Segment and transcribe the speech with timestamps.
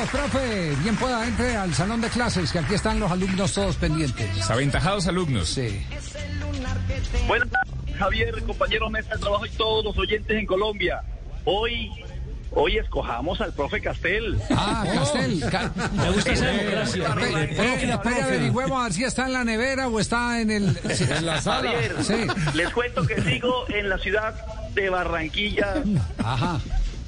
[0.00, 0.74] Listo, profe.
[0.82, 4.50] Bien pueda, entre al salón de clases, que aquí están los alumnos todos pendientes.
[4.50, 5.48] Aventajados alumnos.
[5.48, 5.84] Sí.
[7.26, 7.46] Bueno,
[7.98, 11.02] Javier, compañero mesa de trabajo y todos los oyentes en Colombia.
[11.44, 11.90] Hoy,
[12.50, 14.38] hoy escojamos al profe Castel.
[14.50, 15.40] Ah, Castel.
[15.50, 17.08] Ca- Me gusta esa democracia.
[17.08, 20.78] espere, averigüemos a ver si está en la nevera o está en el...
[21.08, 22.26] En la Javier, Sí.
[22.54, 24.34] les cuento que sigo en la ciudad
[24.74, 25.74] de Barranquilla.
[26.22, 26.60] Ajá.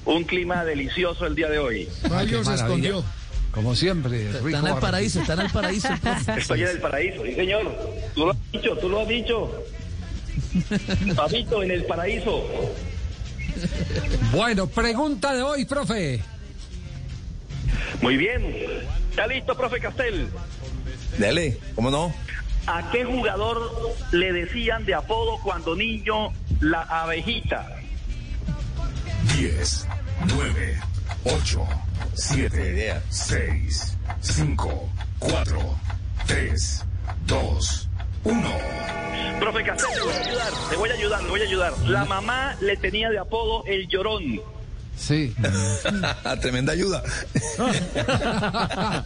[0.08, 1.86] Un clima delicioso el día de hoy.
[2.08, 3.04] Mario se escondió.
[3.50, 4.48] Como siempre, rico.
[4.48, 5.88] Está en el paraíso, está en el paraíso.
[6.38, 7.74] Estoy en el paraíso, sí señor.
[8.14, 9.52] Tú lo has dicho, tú lo has dicho.
[11.14, 12.42] Papito, en el paraíso.
[14.32, 16.22] Bueno, pregunta de hoy, profe.
[18.00, 18.42] Muy bien.
[19.10, 20.26] ¿Está listo, profe Castel?
[21.18, 22.14] Dele, ¿cómo no?
[22.66, 27.78] ¿A qué jugador le decían de apodo cuando niño la abejita?
[29.36, 29.86] 10,
[30.26, 30.80] 9,
[31.24, 31.66] 8,
[32.14, 35.78] 7, 6, 5, 4,
[36.26, 36.84] 3,
[37.26, 37.88] 2,
[38.24, 38.50] 1.
[39.40, 41.78] Profe Castel, te voy a ayudar, te voy a ayudar, te voy a ayudar.
[41.86, 44.40] La mamá le tenía de apodo el llorón.
[44.96, 45.32] Sí.
[46.40, 47.02] Tremenda ayuda.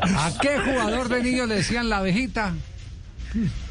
[0.00, 2.54] ¿A qué jugador de niño le decían la abejita?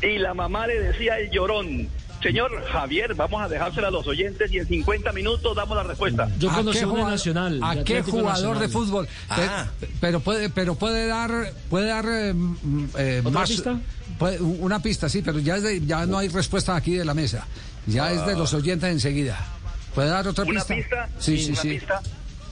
[0.01, 1.89] Y la mamá le decía el llorón.
[2.23, 6.29] Señor Javier, vamos a dejársela a los oyentes y en 50 minutos damos la respuesta.
[6.39, 7.59] Yo ¿A conocí qué una jugador- nacional.
[7.61, 9.07] ¿A qué jugador de fútbol?
[9.29, 9.67] Ah.
[9.79, 12.33] Pe- Pero puede, pero puede dar, puede dar eh,
[12.97, 13.77] eh, ¿Otra más pista?
[14.17, 17.13] puede- una pista, sí, pero ya es de- ya no hay respuesta aquí de la
[17.13, 17.45] mesa.
[17.87, 19.37] Ya es de los oyentes enseguida.
[19.93, 20.75] ¿Puede dar otra Una pista?
[20.75, 21.69] pista, Sí, sí, una sí.
[21.71, 22.01] pista.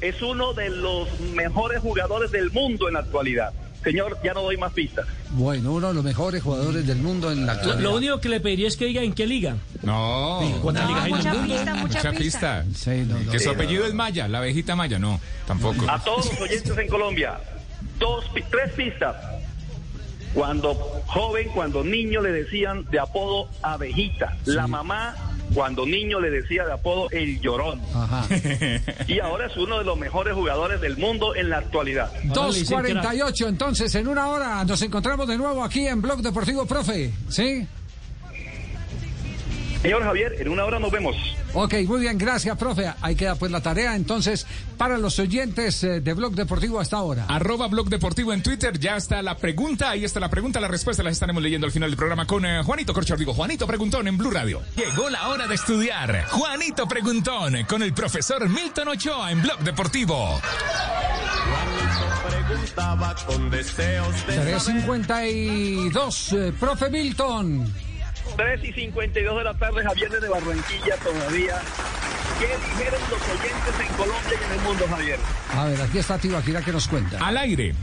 [0.01, 3.53] Es uno de los mejores jugadores del mundo en la actualidad.
[3.83, 5.07] Señor, ya no doy más pistas.
[5.31, 7.81] Bueno, uno de los mejores jugadores del mundo en la Lo, actualidad.
[7.83, 9.55] lo único que le pediría es que diga en qué liga.
[9.81, 10.39] No.
[10.61, 12.63] ¿Cuántas ligas hay mucha pista, mucha, Mucha pista.
[12.67, 12.91] pista.
[12.93, 13.31] Sí, no, no.
[13.31, 15.89] Que su apellido es Maya, la abejita Maya, no, tampoco.
[15.89, 17.39] A todos los oyentes en Colombia,
[17.97, 19.15] dos, pi- tres pistas.
[20.33, 20.73] Cuando
[21.07, 24.37] joven, cuando niño le decían de apodo abejita.
[24.45, 25.15] La mamá,
[25.53, 27.81] cuando niño le decía de apodo el llorón.
[27.93, 28.27] Ajá.
[29.07, 32.11] Y ahora es uno de los mejores jugadores del mundo en la actualidad.
[32.29, 36.21] Ahora le dicen 2.48, entonces en una hora nos encontramos de nuevo aquí en Blog
[36.21, 37.11] Deportivo, profe.
[37.29, 37.67] ¿Sí?
[39.81, 41.15] Señor Javier, en una hora nos vemos.
[41.53, 42.93] Ok, muy bien, gracias, profe.
[43.01, 44.47] Ahí queda pues la tarea entonces
[44.77, 47.25] para los oyentes eh, de Blog Deportivo hasta ahora.
[47.27, 51.03] Arroba Blog Deportivo en Twitter, ya está la pregunta, ahí está la pregunta, la respuesta
[51.03, 54.17] las estaremos leyendo al final del programa con eh, Juanito Corchor, digo, Juanito Preguntón en
[54.17, 54.61] Blue Radio.
[54.77, 56.25] Llegó la hora de estudiar.
[56.29, 60.39] Juanito Preguntón con el profesor Milton Ochoa en Blog Deportivo.
[62.47, 67.90] preguntaba con deseos de 352, eh, profe Milton.
[68.35, 71.61] 3 y 52 de la tarde, Javier desde Barranquilla todavía.
[72.39, 75.19] ¿Qué dijeron los oyentes en Colombia y en el mundo, Javier?
[75.53, 77.19] A ver, aquí está Tibaquira que nos cuenta.
[77.25, 77.75] Al aire.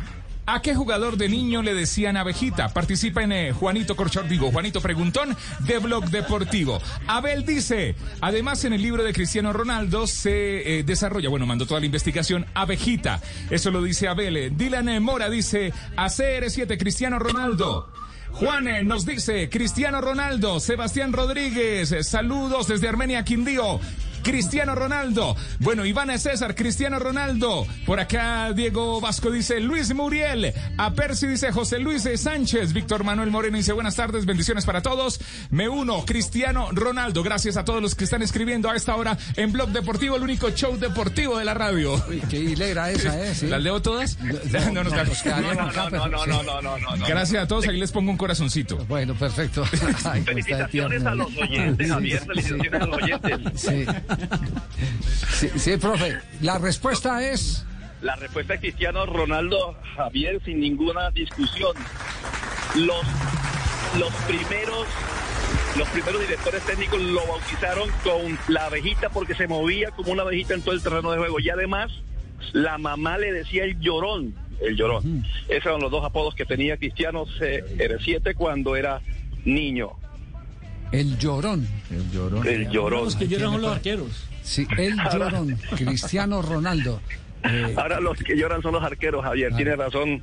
[0.50, 2.70] ¿A qué jugador de niño le decían abejita?
[2.70, 6.80] Participa en eh, Juanito Corchor, digo, Juanito Preguntón de Blog Deportivo.
[7.06, 11.80] Abel dice, además en el libro de Cristiano Ronaldo se eh, desarrolla, bueno, mandó toda
[11.80, 13.20] la investigación, abejita.
[13.50, 14.56] Eso lo dice Abel.
[14.56, 17.92] Dylan eh, Mora dice, ACR7, Cristiano Ronaldo.
[18.32, 23.80] Juan eh, nos dice, Cristiano Ronaldo, Sebastián Rodríguez, eh, saludos desde Armenia, Quindío.
[24.28, 25.34] Cristiano Ronaldo.
[25.58, 27.66] Bueno, Iván César, Cristiano Ronaldo.
[27.86, 30.52] Por acá Diego Vasco dice Luis Muriel.
[30.76, 32.74] A Percy dice José Luis Sánchez.
[32.74, 35.18] Víctor Manuel Moreno dice buenas tardes, bendiciones para todos.
[35.48, 37.22] Me uno, Cristiano Ronaldo.
[37.22, 40.50] Gracias a todos los que están escribiendo a esta hora en Blog Deportivo, el único
[40.50, 41.94] show deportivo de la radio.
[42.10, 43.34] Uy, qué hilera esa, ¿eh?
[43.34, 43.46] Sí.
[43.46, 44.18] ¿Las leo todas?
[44.20, 44.34] No,
[44.72, 47.06] No, nos no, No, no, no.
[47.06, 48.76] Gracias a todos, ahí les pongo un corazoncito.
[48.88, 49.64] Bueno, perfecto.
[50.04, 52.20] Ay, de Felicitaciones a los oyentes, Javier.
[52.26, 53.60] Felicitaciones a los oyentes.
[53.60, 53.86] Sí.
[55.32, 56.18] Sí, sí, profe.
[56.40, 57.64] La respuesta es...
[58.02, 61.74] La respuesta es Cristiano Ronaldo, Javier, sin ninguna discusión.
[62.76, 63.02] Los,
[63.98, 64.86] los primeros
[65.76, 70.54] los primeros directores técnicos lo bautizaron con la abejita porque se movía como una abejita
[70.54, 71.40] en todo el terreno de juego.
[71.40, 71.90] Y además,
[72.52, 74.34] la mamá le decía el llorón.
[74.60, 75.24] El llorón.
[75.48, 79.00] Esos eran los dos apodos que tenía Cristiano eh, R7 cuando era
[79.44, 79.92] niño.
[80.92, 81.66] El llorón.
[81.90, 83.04] El llorón.
[83.04, 84.28] Los que lloran son los arqueros.
[84.42, 85.58] Sí, el llorón.
[85.76, 87.00] Cristiano Ronaldo.
[87.44, 89.54] Eh, Ahora los que lloran son los arqueros, Javier.
[89.54, 90.22] Tiene razón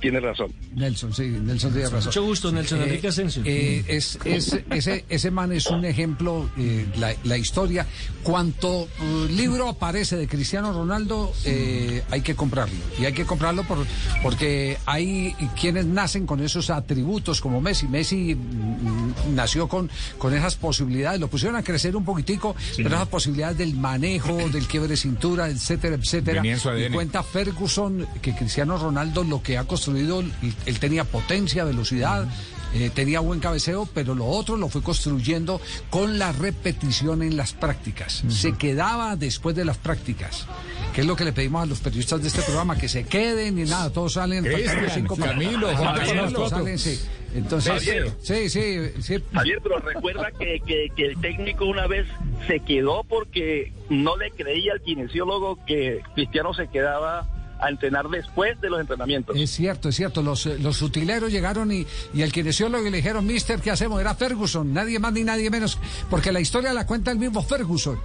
[0.00, 0.52] tiene razón.
[0.74, 2.06] Nelson, sí, Nelson tiene razón.
[2.06, 3.42] Mucho gusto, Nelson Eh, Enrique Asensio.
[3.44, 7.86] eh, es, es- ese, ese man es un ejemplo, eh, la, la historia.
[8.22, 12.74] Cuanto eh, libro aparece de Cristiano Ronaldo, eh, hay que comprarlo.
[12.98, 13.86] Y hay que comprarlo por,
[14.22, 17.86] porque hay quienes nacen con esos atributos como Messi.
[17.88, 23.08] Messi mm, nació con, con esas posibilidades, lo pusieron a crecer un poquitico, pero esas
[23.08, 26.42] posibilidades del manejo, del quiebre de cintura, etcétera, etcétera.
[26.46, 30.32] Y cuenta Ferguson que Cristiano Ronaldo lo que ha construido, él,
[30.66, 32.28] él tenía potencia, velocidad,
[32.72, 35.60] eh, tenía buen cabeceo, pero lo otro lo fue construyendo
[35.90, 38.22] con la repetición en las prácticas.
[38.28, 40.46] Se quedaba después de las prácticas,
[40.94, 43.58] que es lo que le pedimos a los periodistas de este programa, que se queden
[43.58, 44.46] y nada, todos salen.
[44.94, 45.76] cinco Camilo.
[45.76, 47.00] Juan salen, sí.
[47.34, 48.12] Entonces, Javier.
[48.22, 49.22] sí, sí, sí.
[49.32, 52.06] Javier, pero recuerda que, que, que el técnico una vez
[52.46, 57.28] se quedó porque no le creía al kinesiólogo que Cristiano se quedaba
[57.60, 59.36] a entrenar después de los entrenamientos.
[59.36, 60.22] Es cierto, es cierto.
[60.22, 64.00] Los, eh, los utileros llegaron y, y el kinesiólogo le dijeron, Mister, ¿qué hacemos?
[64.00, 65.78] Era Ferguson, nadie más ni nadie menos,
[66.08, 67.98] porque la historia la cuenta el mismo Ferguson.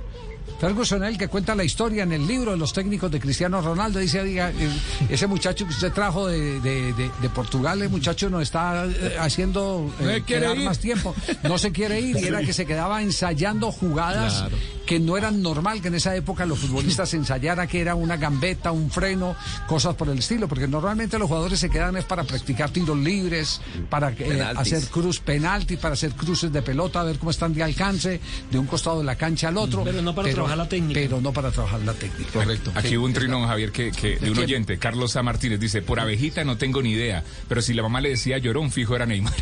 [0.59, 3.61] Ferguson es el que cuenta la historia en el libro de los técnicos de Cristiano
[3.61, 3.99] Ronaldo.
[3.99, 4.69] Dice, "Oiga, eh,
[5.09, 9.17] ese muchacho que usted trajo de, de- de- de Portugal, el muchacho no está eh,
[9.19, 10.63] haciendo eh, No quedar ir.
[10.65, 11.13] más tiempo.
[11.43, 12.15] No se quiere ir.
[12.17, 14.45] Y era que se quedaba ensayando jugadas
[14.85, 18.71] que no eran normal que en esa época los futbolistas ensayaran que era una gambeta,
[18.71, 19.35] un freno,
[19.67, 23.59] cosas por el estilo, porque normalmente los jugadores se quedan es para practicar tiros libres,
[23.89, 27.63] para eh, hacer cruz penalti, para hacer cruces de pelota, a ver cómo están de
[27.63, 28.21] alcance
[28.51, 29.83] de un costado de la cancha al otro.
[29.83, 30.99] Pero no para trabajar la técnica.
[30.99, 32.31] Pero no para trabajar la técnica.
[32.31, 32.71] Correcto.
[32.75, 35.23] Aquí hubo un trinón, Javier, que, que de un oyente, Carlos A.
[35.23, 38.71] Martínez, dice, por abejita no tengo ni idea, pero si la mamá le decía llorón,
[38.71, 39.33] fijo era Neymar.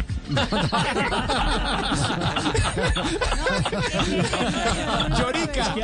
[5.18, 5.76] Llorica.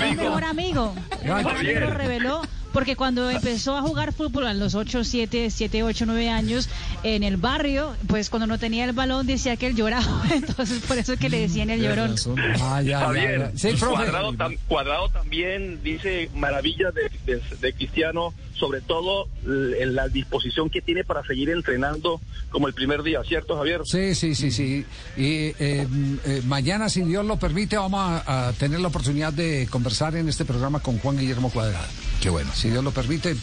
[0.00, 0.94] mi mejor amigo.
[1.22, 2.42] Mi mejor amigo lo reveló
[2.72, 6.68] porque cuando empezó a jugar fútbol a los 8, 7, 7, 8, 9 años
[7.02, 10.22] en el barrio, pues cuando no tenía el balón decía que él lloraba.
[10.32, 12.14] Entonces por eso es que le decían el llorón.
[12.60, 13.58] Ah, ya, Javier, ya.
[13.58, 13.94] Sí, profe.
[14.04, 20.68] Cuadrado, tam- Cuadrado también dice maravillas de, de- de Cristiano, sobre todo en la disposición
[20.68, 23.80] que tiene para seguir entrenando como el primer día, ¿cierto, Javier?
[23.84, 24.84] Sí, sí, sí, sí.
[25.16, 29.68] Y eh, eh, mañana, si Dios lo permite, vamos a, a tener la oportunidad de
[29.70, 31.86] conversar en este programa con Juan Guillermo Cuadrado.
[32.20, 32.50] Qué bueno.
[32.52, 33.36] Si Dios lo permite, eh,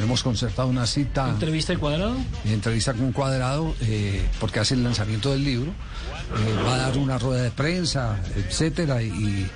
[0.00, 2.16] hemos concertado una cita, Entrevista al cuadrado.
[2.44, 5.70] entrevista con Cuadrado, eh, porque hace el lanzamiento del libro.
[5.70, 9.48] Eh, va a dar una rueda de prensa, etcétera, y,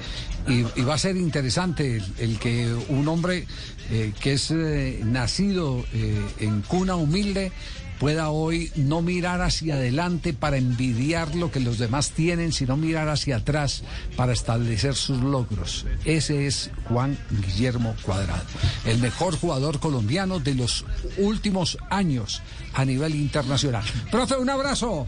[0.48, 3.46] y- y va a ser interesante el, el que un hombre
[3.90, 7.52] eh, que es eh, nacido eh, en cuna humilde
[8.02, 13.08] pueda hoy no mirar hacia adelante para envidiar lo que los demás tienen, sino mirar
[13.08, 13.84] hacia atrás
[14.16, 15.86] para establecer sus logros.
[16.04, 18.42] Ese es Juan Guillermo Cuadrado,
[18.86, 20.84] el mejor jugador colombiano de los
[21.16, 22.42] últimos años
[22.74, 23.84] a nivel internacional.
[24.10, 25.06] Profe, un abrazo.